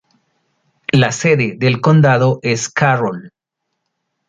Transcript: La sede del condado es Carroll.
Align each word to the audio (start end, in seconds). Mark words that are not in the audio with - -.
La 0.91 1.11
sede 1.11 1.57
del 1.59 1.79
condado 1.79 2.39
es 2.41 2.69
Carroll. 2.69 3.31